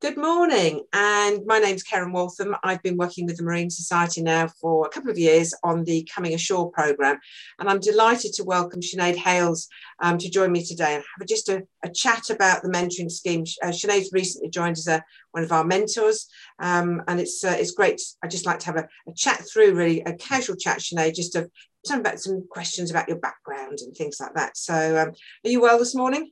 [0.00, 2.56] Good morning, and my name's Karen Waltham.
[2.64, 6.08] I've been working with the Marine Society now for a couple of years on the
[6.12, 7.18] Coming Ashore programme,
[7.58, 9.68] and I'm delighted to welcome Sinead Hales
[10.00, 13.44] um, to join me today and have just a, a chat about the mentoring scheme.
[13.62, 16.26] Uh, Sinead's recently joined as a, one of our mentors,
[16.60, 18.00] um, and it's uh, it's great.
[18.24, 21.34] I just like to have a, a, chat through, really a casual chat, Sinead, just
[21.34, 21.50] to
[21.84, 24.56] some about some questions about your background and things like that.
[24.56, 25.12] So, um,
[25.44, 26.30] are you well this morning?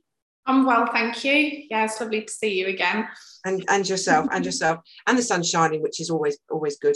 [0.49, 1.65] I'm well, thank you.
[1.69, 3.07] Yeah, it's lovely to see you again.
[3.45, 6.95] And and yourself, and yourself, and the sun shining, which is always always good.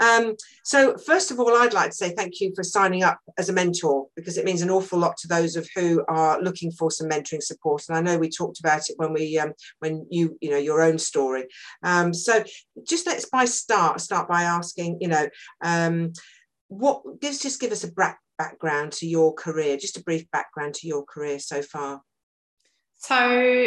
[0.00, 3.48] Um, so first of all, I'd like to say thank you for signing up as
[3.48, 6.90] a mentor because it means an awful lot to those of who are looking for
[6.90, 7.84] some mentoring support.
[7.88, 10.82] And I know we talked about it when we um, when you you know your
[10.82, 11.44] own story.
[11.82, 12.42] Um, so
[12.88, 15.28] just let's by start start by asking you know
[15.62, 16.12] um,
[16.78, 17.92] what just just give us a
[18.38, 22.02] background to your career, just a brief background to your career so far.
[22.96, 23.14] So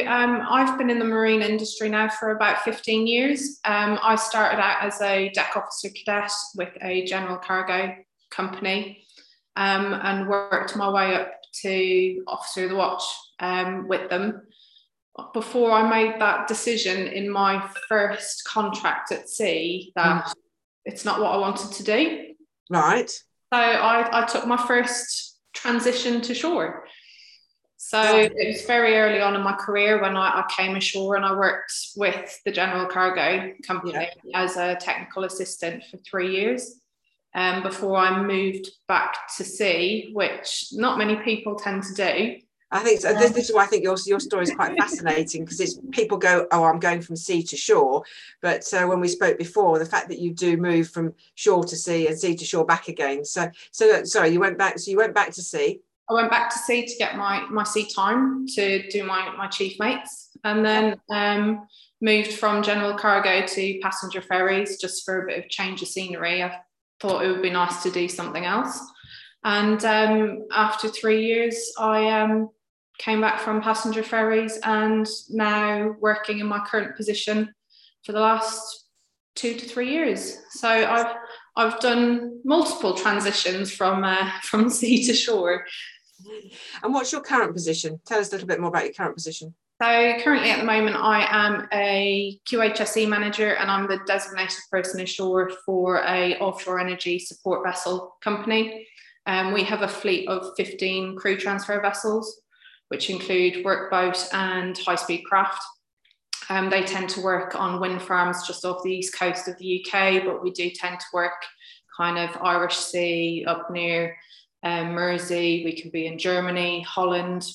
[0.07, 3.59] um, I've been in the marine industry now for about 15 years.
[3.65, 7.93] Um, I started out as a deck officer cadet with a general cargo
[8.31, 9.05] company
[9.55, 13.03] um, and worked my way up to officer of the watch
[13.39, 14.41] um, with them.
[15.33, 20.33] Before I made that decision in my first contract at sea that mm.
[20.85, 22.26] it's not what I wanted to do.
[22.69, 23.09] Right.
[23.09, 26.85] So I, I took my first transition to shore.
[27.77, 31.23] So it was very early on in my career when I, I came ashore and
[31.23, 34.43] I worked with the General Cargo Company yeah.
[34.43, 36.81] as a technical assistant for three years
[37.35, 42.37] um, before I moved back to sea, which not many people tend to do.
[42.69, 43.13] I think so.
[43.13, 46.17] This, this, is why I think your, your story is quite fascinating because it's people
[46.17, 48.03] go, oh, I'm going from sea to shore.
[48.41, 51.75] But uh, when we spoke before, the fact that you do move from shore to
[51.77, 53.23] sea and sea to shore back again.
[53.23, 54.79] So, so sorry, you went back.
[54.79, 55.79] So you went back to sea.
[56.09, 59.47] I went back to sea to get my my sea time to do my my
[59.47, 61.67] chief mates, and then um,
[62.01, 66.43] moved from general cargo to passenger ferries just for a bit of change of scenery.
[66.43, 66.59] I
[66.99, 68.79] thought it would be nice to do something else,
[69.43, 72.49] and um, after three years, I um,
[72.97, 77.53] came back from passenger ferries and now working in my current position
[78.03, 78.85] for the last
[79.35, 80.37] two to three years.
[80.51, 81.15] So I've
[81.55, 85.65] I've done multiple transitions from uh, from sea to shore.
[86.83, 88.01] And what's your current position?
[88.05, 89.53] Tell us a little bit more about your current position.
[89.79, 95.01] So currently at the moment I am a QHSE manager and I'm the designated person
[95.01, 98.87] ashore for a offshore energy support vessel company.
[99.27, 102.41] Um, we have a fleet of 15 crew transfer vessels,
[102.89, 105.61] which include workboat and high-speed craft.
[106.49, 109.85] Um, they tend to work on wind farms just off the east coast of the
[109.85, 111.33] UK, but we do tend to work
[111.97, 114.15] kind of Irish Sea up near
[114.63, 117.45] um, Mersey, we can be in Germany, Holland.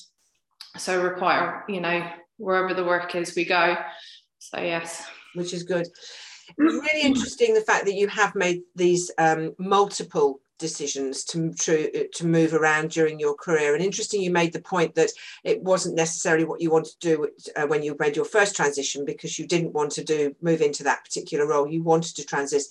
[0.77, 3.77] So we're quite, you know, wherever the work is, we go.
[4.39, 5.07] So, yes.
[5.35, 5.87] Which is good.
[6.57, 12.27] Really interesting the fact that you have made these um, multiple decisions to, to to
[12.27, 13.75] move around during your career.
[13.75, 15.11] And interesting you made the point that
[15.45, 19.05] it wasn't necessarily what you wanted to do uh, when you made your first transition
[19.05, 21.69] because you didn't want to do move into that particular role.
[21.69, 22.63] You wanted to transit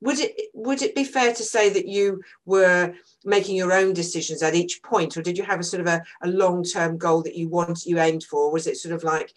[0.00, 4.42] would it would it be fair to say that you were making your own decisions
[4.42, 7.34] at each point or did you have a sort of a, a long-term goal that
[7.34, 8.52] you want you aimed for?
[8.52, 9.32] Was it sort of like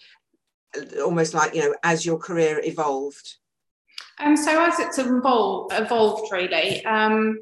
[1.04, 3.38] almost like you know as your career evolved?
[4.20, 7.40] Um so as it's evolved evolved really um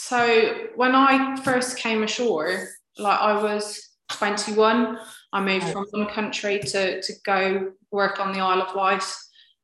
[0.00, 4.98] so when i first came ashore like i was 21
[5.32, 9.04] i moved from one country to to go work on the isle of wight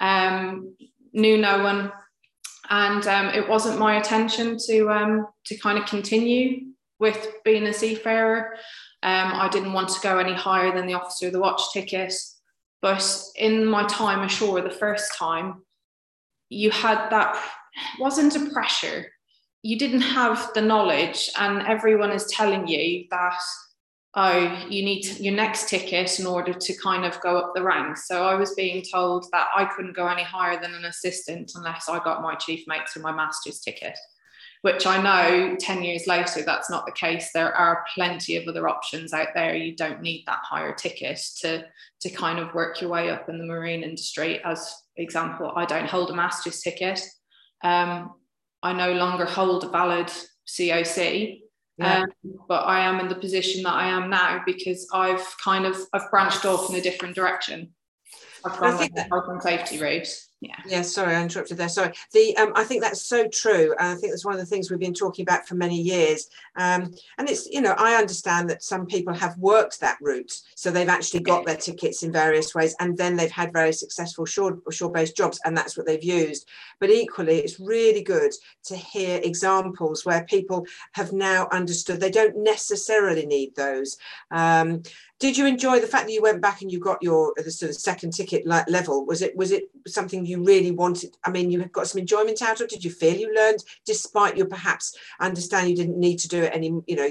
[0.01, 0.75] um
[1.13, 1.93] knew no one
[2.71, 6.69] and um, it wasn't my intention to um, to kind of continue
[6.99, 8.55] with being a seafarer.
[9.03, 12.15] Um, I didn't want to go any higher than the officer of the watch ticket.
[12.81, 13.07] But
[13.37, 15.63] in my time ashore, the first time,
[16.49, 17.39] you had that
[17.99, 19.07] wasn't a pressure.
[19.65, 23.41] You didn't have the knowledge, and everyone is telling you that
[24.17, 28.07] oh, you need your next ticket in order to kind of go up the ranks.
[28.07, 31.89] So I was being told that I couldn't go any higher than an assistant unless
[31.89, 33.99] I got my chief mate through my master's ticket,
[34.63, 37.31] which I know 10 years later, that's not the case.
[37.33, 39.57] There are plenty of other options out there.
[39.57, 41.65] You don't need that higher ticket to,
[42.03, 44.45] to kind of work your way up in the marine industry.
[44.45, 47.01] As example, I don't hold a master's ticket.
[47.65, 48.13] Um,
[48.65, 50.11] I no longer hold a valid
[50.49, 51.45] COC
[51.79, 52.03] yeah.
[52.03, 55.77] Um, but I am in the position that I am now because I've kind of
[55.93, 57.75] I've branched off in a different direction.
[58.45, 60.07] I've gone with the health and safety route.
[60.41, 60.57] Yeah.
[60.67, 60.83] Yeah.
[60.83, 61.69] Sorry, I interrupted there.
[61.69, 61.93] Sorry.
[62.13, 63.75] The um, I think that's so true.
[63.79, 66.29] And I think that's one of the things we've been talking about for many years.
[66.57, 70.71] Um, and it's you know I understand that some people have worked that route, so
[70.71, 74.59] they've actually got their tickets in various ways, and then they've had very successful shore
[74.71, 76.47] shore based jobs, and that's what they've used.
[76.79, 78.33] But equally, it's really good
[78.65, 83.97] to hear examples where people have now understood they don't necessarily need those.
[84.31, 84.83] Um,
[85.21, 87.71] did you enjoy the fact that you went back and you got your the sort
[87.71, 91.65] of second ticket level was it was it something you really wanted i mean you
[91.67, 95.69] got some enjoyment out of it did you feel you learned despite you perhaps understand
[95.69, 97.09] you didn't need to do it any you know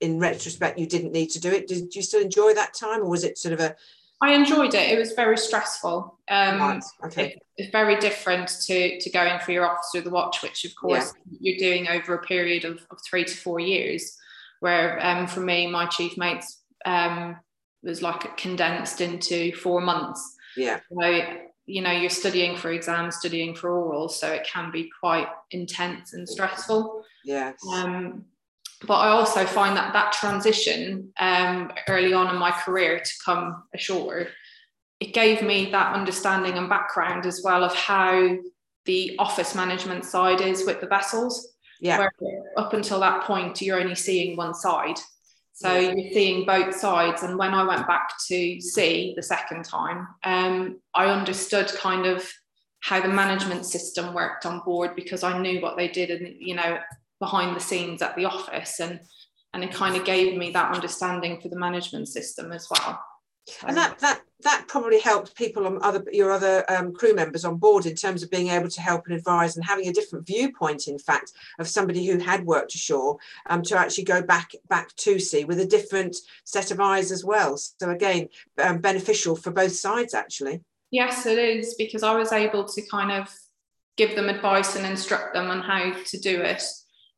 [0.00, 3.08] in retrospect you didn't need to do it did you still enjoy that time or
[3.08, 3.74] was it sort of a
[4.20, 4.90] I enjoyed it.
[4.90, 6.18] It was very stressful.
[6.28, 6.84] Um, right.
[7.04, 7.26] okay.
[7.26, 10.74] It, it's very different to, to going for your officer of the watch, which of
[10.74, 11.38] course yeah.
[11.40, 14.16] you're doing over a period of, of three to four years.
[14.60, 17.36] Where um, for me, my chief mates um,
[17.82, 20.34] was like condensed into four months.
[20.56, 20.80] Yeah.
[20.90, 21.24] So,
[21.66, 26.12] you know, you're studying for exams, studying for oral, so it can be quite intense
[26.12, 27.04] and stressful.
[27.24, 27.56] Yes.
[27.72, 28.24] Um,
[28.86, 33.64] but I also find that that transition um, early on in my career to come
[33.74, 34.28] ashore,
[35.00, 38.36] it gave me that understanding and background as well of how
[38.84, 41.54] the office management side is with the vessels.
[41.80, 41.98] Yeah.
[41.98, 42.12] Where
[42.56, 44.98] up until that point, you're only seeing one side.
[45.56, 47.22] So you're seeing both sides.
[47.22, 52.30] And when I went back to sea the second time, um, I understood kind of
[52.80, 56.54] how the management system worked on board because I knew what they did and you
[56.54, 56.78] know
[57.20, 58.80] behind the scenes at the office.
[58.80, 59.00] And
[59.54, 63.02] and it kind of gave me that understanding for the management system as well
[63.66, 67.56] and that that that probably helped people on other your other um, crew members on
[67.56, 70.88] board in terms of being able to help and advise and having a different viewpoint
[70.88, 73.16] in fact of somebody who had worked ashore
[73.48, 77.24] um, to actually go back back to sea with a different set of eyes as
[77.24, 77.56] well.
[77.56, 78.28] So again
[78.62, 80.60] um, beneficial for both sides actually.
[80.90, 83.28] Yes it is because i was able to kind of
[83.96, 86.62] give them advice and instruct them on how to do it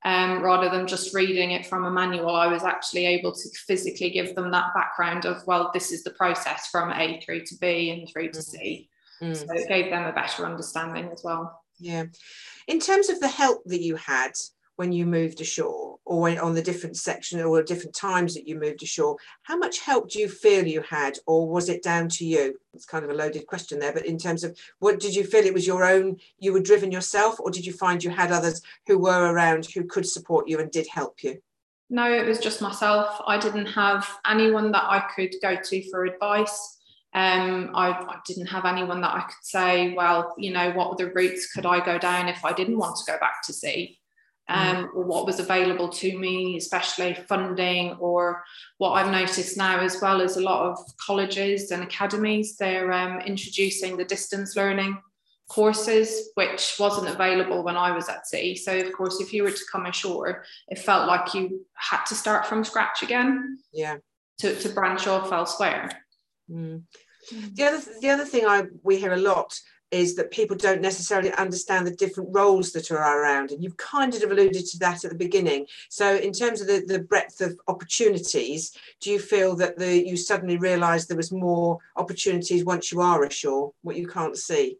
[0.04, 4.10] um, rather than just reading it from a manual, I was actually able to physically
[4.10, 7.90] give them that background of, well, this is the process from A through to B
[7.90, 8.88] and through to C.
[9.22, 9.36] Mm.
[9.36, 11.60] So it gave them a better understanding as well.
[11.80, 12.04] Yeah.
[12.68, 14.32] In terms of the help that you had,
[14.76, 18.82] when you moved ashore or on the different section or different times that you moved
[18.82, 22.58] ashore how much help do you feel you had or was it down to you?
[22.72, 25.44] It's kind of a loaded question there but in terms of what did you feel
[25.44, 28.62] it was your own you were driven yourself or did you find you had others
[28.86, 31.38] who were around who could support you and did help you?
[31.90, 33.20] No it was just myself.
[33.26, 36.76] I didn't have anyone that i could go to for advice.
[37.14, 41.10] Um, I, I, didn't have anyone that I could say, well, you know, what other
[41.14, 43.98] routes could I go down if I didn't want to go back to sea?
[44.48, 48.42] Um, or what was available to me, especially funding, or
[48.78, 53.20] what I've noticed now as well as a lot of colleges and academies, they're um,
[53.20, 54.98] introducing the distance learning
[55.48, 58.54] courses, which wasn't available when I was at sea.
[58.54, 62.14] So, of course, if you were to come ashore, it felt like you had to
[62.14, 63.58] start from scratch again.
[63.72, 63.96] Yeah.
[64.40, 65.90] To, to branch off elsewhere.
[66.48, 66.84] Mm.
[67.54, 69.58] The other the other thing I we hear a lot
[69.90, 73.50] is that people don't necessarily understand the different roles that are around.
[73.50, 75.66] And you've kind of alluded to that at the beginning.
[75.88, 80.16] So, in terms of the, the breadth of opportunities, do you feel that the you
[80.16, 84.78] suddenly realised there was more opportunities once you are ashore, what you can't see?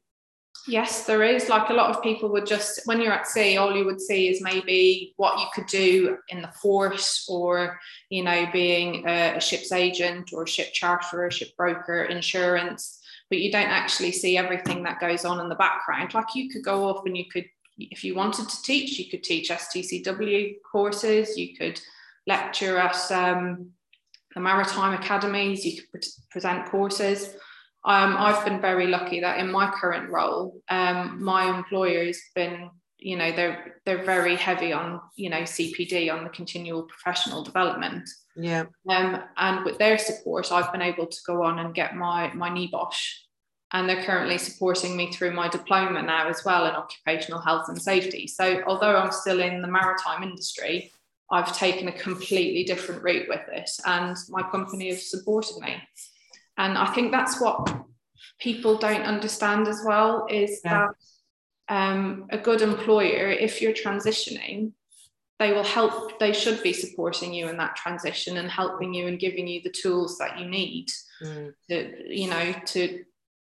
[0.66, 1.48] Yes, there is.
[1.48, 4.28] Like a lot of people would just, when you're at sea, all you would see
[4.28, 7.78] is maybe what you could do in the port or,
[8.10, 12.97] you know, being a, a ship's agent or a ship charter, a ship broker, insurance
[13.30, 16.14] but you don't actually see everything that goes on in the background.
[16.14, 17.46] Like you could go off and you could,
[17.78, 21.80] if you wanted to teach, you could teach STCW courses, you could
[22.26, 23.70] lecture at um,
[24.34, 27.34] the maritime academies, you could pre- present courses.
[27.84, 32.70] Um, I've been very lucky that in my current role, um, my employer has been,
[32.98, 38.08] you know, they're they're very heavy on, you know, CPD on the continual professional development.
[38.36, 38.64] Yeah.
[38.88, 42.50] Um, and with their support, I've been able to go on and get my my
[42.50, 43.12] NEBOSH.
[43.72, 47.80] And they're currently supporting me through my diploma now as well in occupational health and
[47.80, 48.26] safety.
[48.26, 50.90] So although I'm still in the maritime industry,
[51.30, 55.76] I've taken a completely different route with it, and my company has supported me.
[56.56, 57.70] And I think that's what
[58.40, 60.86] people don't understand as well is yeah.
[60.86, 60.94] that
[61.68, 64.72] um, a good employer, if you're transitioning,
[65.38, 69.20] they will help they should be supporting you in that transition and helping you and
[69.20, 70.88] giving you the tools that you need
[71.22, 71.52] mm.
[71.70, 73.04] to you know to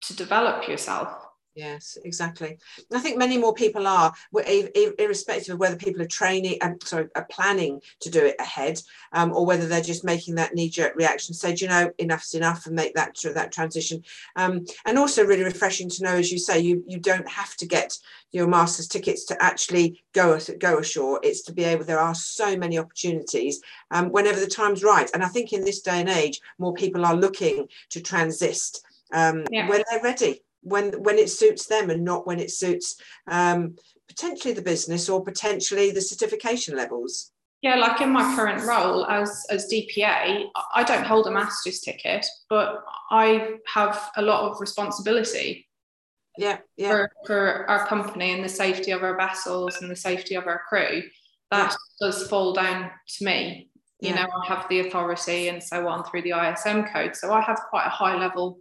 [0.03, 1.09] to develop yourself
[1.57, 2.59] Yes, exactly.
[2.95, 7.27] I think many more people are, irrespective of whether people are training, um, sorry, are
[7.29, 8.81] planning to do it ahead,
[9.13, 11.35] um, or whether they're just making that knee-jerk reaction.
[11.35, 14.05] Say, you know, enough's enough, and make that that transition.
[14.37, 17.67] Um, and also, really refreshing to know, as you say, you you don't have to
[17.67, 17.99] get
[18.31, 21.19] your master's tickets to actually go go ashore.
[21.25, 21.85] It's to be able.
[21.85, 25.11] There are so many opportunities um, whenever the time's right.
[25.15, 29.45] And I think in this day and age, more people are looking to transist um,
[29.51, 29.69] yeah.
[29.69, 32.97] when they're ready when when it suits them and not when it suits
[33.29, 33.77] um,
[34.09, 39.47] potentially the business or potentially the certification levels yeah like in my current role as
[39.51, 45.67] as dpa i don't hold a master's ticket but i have a lot of responsibility
[46.39, 46.91] yeah, yeah.
[46.91, 50.63] For, for our company and the safety of our vessels and the safety of our
[50.69, 51.03] crew
[51.51, 52.07] that yeah.
[52.07, 53.69] does fall down to me
[54.01, 54.23] you yeah.
[54.23, 57.59] know i have the authority and so on through the ism code so i have
[57.69, 58.59] quite a high level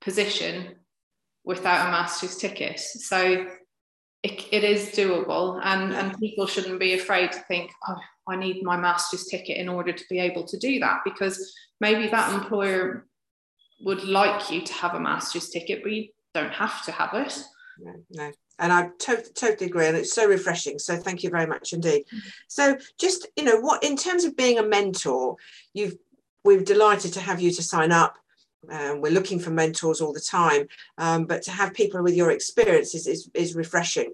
[0.00, 0.74] position
[1.44, 2.78] without a master's ticket.
[2.78, 3.46] So
[4.22, 8.62] it, it is doable, and, and people shouldn't be afraid to think, oh, I need
[8.62, 13.06] my master's ticket in order to be able to do that, because maybe that employer
[13.80, 17.42] would like you to have a master's ticket, but you don't have to have it.
[17.80, 18.32] No, no.
[18.58, 20.78] And I to- totally agree, and it's so refreshing.
[20.78, 22.04] So thank you very much indeed.
[22.06, 22.28] Mm-hmm.
[22.46, 25.36] So just you know, what in terms of being a mentor,
[25.74, 25.96] you've
[26.44, 28.18] we're delighted to have you to sign up
[28.70, 32.30] um, we're looking for mentors all the time, um, but to have people with your
[32.30, 34.12] experience is, is, is refreshing.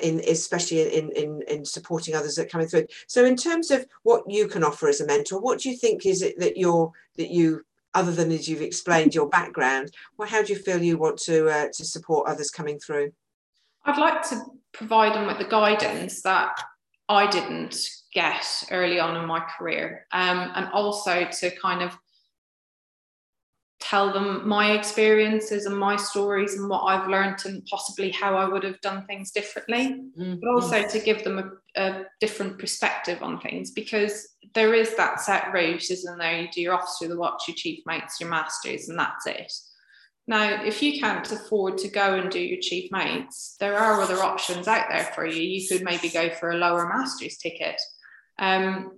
[0.00, 2.86] In, especially in, in in supporting others that are coming through.
[3.08, 6.06] So, in terms of what you can offer as a mentor, what do you think
[6.06, 10.40] is it that you're that you, other than as you've explained your background, well, how
[10.40, 13.10] do you feel you want to uh, to support others coming through?
[13.86, 14.40] I'd like to
[14.72, 16.62] provide them with the guidance that
[17.08, 21.98] I didn't get early on in my career, um, and also to kind of
[23.80, 28.48] tell them my experiences and my stories and what I've learned and possibly how I
[28.48, 30.34] would have done things differently, mm-hmm.
[30.40, 31.38] but also to give them
[31.76, 36.40] a, a, different perspective on things because there is that set route, isn't there?
[36.40, 39.52] You do your officer, the watch, your chief mates, your masters, and that's it.
[40.26, 44.18] Now, if you can't afford to go and do your chief mates, there are other
[44.18, 45.40] options out there for you.
[45.40, 47.80] You could maybe go for a lower master's ticket.
[48.38, 48.92] Um,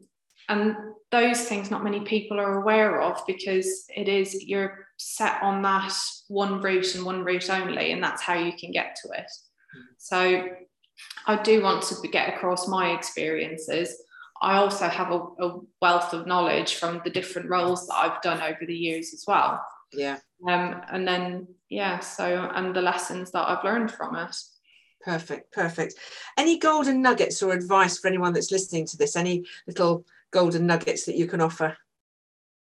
[0.48, 0.74] and
[1.10, 5.92] those things not many people are aware of because it is you're set on that
[6.28, 9.30] one route and one route only and that's how you can get to it.
[9.98, 10.48] So
[11.26, 13.96] i do want to get across my experiences.
[14.42, 18.40] I also have a, a wealth of knowledge from the different roles that i've done
[18.40, 19.64] over the years as well.
[19.92, 20.18] Yeah.
[20.48, 24.36] Um, and then yeah so and the lessons that i've learned from it.
[25.00, 25.94] Perfect perfect.
[26.36, 29.16] Any golden nuggets or advice for anyone that's listening to this?
[29.16, 31.76] Any little golden nuggets that you can offer?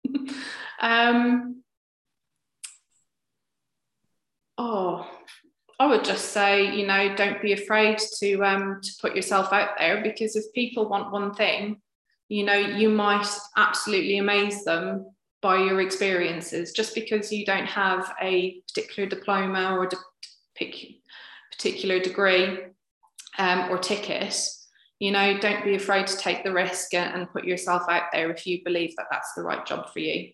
[0.79, 1.63] um,
[4.57, 5.09] oh,
[5.79, 9.77] I would just say, you know, don't be afraid to um, to put yourself out
[9.77, 11.81] there because if people want one thing,
[12.29, 13.27] you know, you might
[13.57, 15.07] absolutely amaze them
[15.41, 16.71] by your experiences.
[16.71, 21.01] Just because you don't have a particular diploma or de-
[21.51, 22.59] particular degree
[23.37, 24.39] um, or ticket,
[25.03, 28.47] you know don't be afraid to take the risk and put yourself out there if
[28.47, 30.31] you believe that that's the right job for you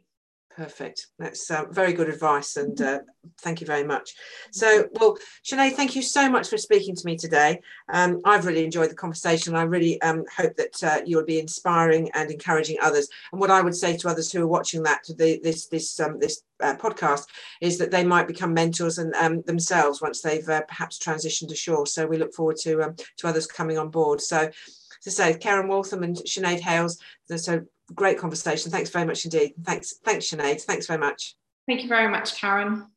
[0.59, 1.07] perfect.
[1.17, 2.99] That's uh, very good advice and uh,
[3.39, 4.13] thank you very much.
[4.51, 7.61] So well Sinead thank you so much for speaking to me today.
[7.87, 9.55] Um, I've really enjoyed the conversation.
[9.55, 13.07] I really um, hope that uh, you'll be inspiring and encouraging others.
[13.31, 16.19] And what I would say to others who are watching that the, this this um,
[16.19, 17.27] this uh, podcast
[17.61, 21.87] is that they might become mentors and um, themselves once they've uh, perhaps transitioned ashore.
[21.87, 24.19] So we look forward to um, to others coming on board.
[24.19, 24.49] So
[25.03, 26.99] to say Karen Waltham and Sinead Hales
[27.37, 27.63] so
[27.95, 28.71] great conversation.
[28.71, 29.53] Thanks very much indeed.
[29.63, 30.61] Thanks, thanks, Sinead.
[30.61, 31.35] Thanks very much.
[31.67, 32.87] Thank you very much, Karen.